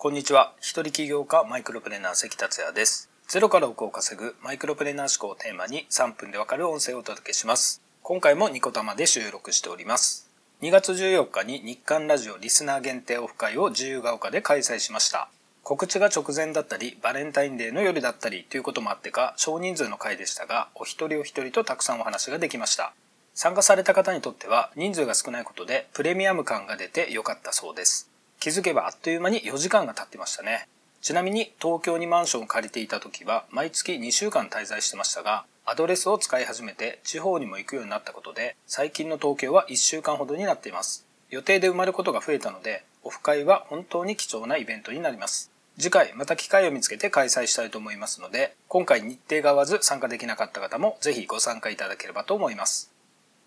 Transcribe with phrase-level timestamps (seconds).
[0.00, 0.52] こんにちは。
[0.60, 3.10] 一人起業家マイクロプレーナー関達也です。
[3.26, 7.82] ゼロから億を稼ぐマイクロプレーナー思考をテーマに3分でわかる音声をお届けします。
[8.04, 10.30] 今回もニコタマで収録しております。
[10.62, 15.30] 2月14日に日刊ラジオリスナー限定オフ会を自由が丘で開催しました。
[15.64, 22.92] 告知が直前だったり、バレンタインデーの夜だったりということもあってか、少人数の会でしたが、お一人お一人とたくさんお話ができました。
[23.34, 28.08] 参加された方にとっては人数が少ないことでプレミアム感が出て良かったそうです。
[28.40, 30.68] 気づけばあっという間に4時間が経ってましたね。
[31.00, 41.06] ちなみに東京にマンションを借りていた時は毎月2週間滞在してましたが、アドレスを使い始めて地方にも行くようになったことで、最近の東京は1週間ほどになっています。
[41.30, 45.50] 予定で埋まることが増えたので、オフ会は本当に貴重なイベントになります。
[45.78, 52.90] 次回また機会を見つけて開催したいと思いますので、今回日程が合わず参加できなかった方もぜひご参加いただければと思います。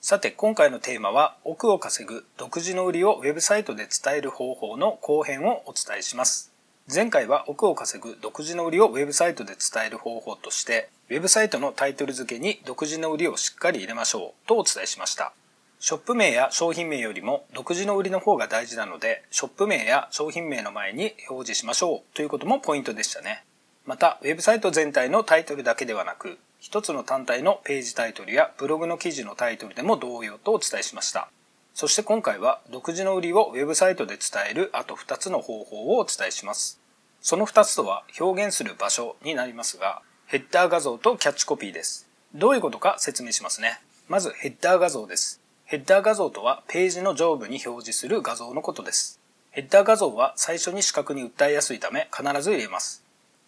[0.04, 6.52] さて今回のテーマは奥を稼ぐ独自の売りをウェブサイトで伝える方法の後編をお伝えします。
[6.92, 15.34] 前回は奥を稼ぐ独自の売りをウェブサイトで伝える方法としてウェブサイトのタイトル付けに独自の売りをしっかり入れましょうとお伝えしました。
[15.80, 23.44] ショップ名や商品名よりも独自の売りの方が大事なのでショップ名や商品名の前に表示しましょうということもポイントでしたね。
[23.86, 31.28] また、ウェブサイト全体のタイトルだけではなく、一つの単体のページタイトルやブログの記事のタイトルでも同様とお伝えしました。
[31.74, 36.80] そして今回は独自の売りをウェブサイトで伝えるあと2つの方法をお伝えします。
[37.20, 42.08] その2つとは表現する場所になりますが、ヘッダー画像とキャッチコピーです。
[42.36, 43.82] どういうことか説明しますね。
[44.08, 45.42] まずヘッダー画像です。
[45.66, 49.20] ヘッダー画像とはページの上部に表示する画像のことです。
[49.50, 53.04] ヘッダー画像は最初に視覚に訴えやすいため必ず入れます。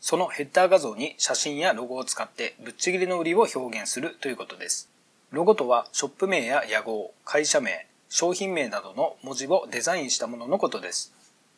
[0.05, 4.89] そのヘッダー画像に写真やロゴを使ってぶっちぎりの売りを表現するということです。
[5.31, 11.13] ロゴとはショップ名や屋号、会社名、商品名などの文字をデザインしたもののことです。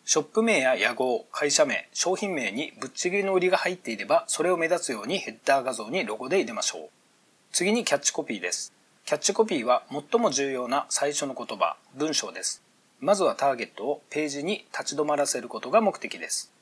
[0.05, 6.89] ショップ名や屋号、会社名、商品名にぶっちぎりの売りが入っていれば、それを目立つようにヘッダー画像にロゴで入れましょう。
[7.51, 8.73] 次にキャッチコピーです。
[9.05, 12.61] キャッチコピーは最も重要な最初の言葉、文章です。
[12.99, 16.53] まずはターゲットをページに立ち止まらせることが目的です。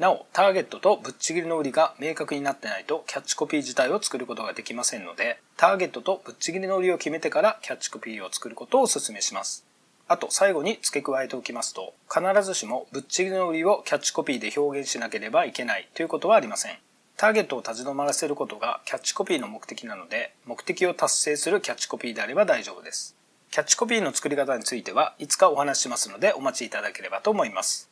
[0.00, 9.62] なお、ターゲットとぶっちぎりの売りが明確になってないとキャッチコピー自体を作ることができませんので、ターゲットとぶっちぎりの売りを決めてからキャッチコピーを作ることをお勧めします。
[10.08, 16.78] あと最後に付け加えておきますと、必ずしもぶっちぎりの売りをキャッチコピーで表現しなければいけないということはありません。
[17.18, 23.16] ターゲットを立ち止まらせることがキャッチコピーの目的なので、目的を達成するキャッチコピーであれば大丈夫です。
[23.50, 27.89] キャッチコピーの作り方についてはいつかお話ししますのでお待ちいただければと思います。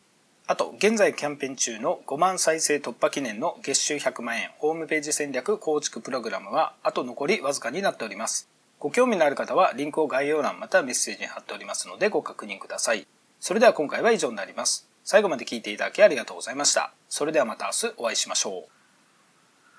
[0.51, 8.49] あと、現在キャンペーン中の5万再生突破記念の月収100万円ホームページ戦略構築プログラムは、あと残りわずかになっております。
[8.79, 13.07] ご興味のある方は、リンクを概要欄またメッセージに貼っておりますのでご確認ください。
[13.41, 14.89] それでは今回は以上になります。
[15.05, 16.95] 最後まで聞いていただきありがとうございました。
[17.11, 18.78] それではまた明日お会いしましょう。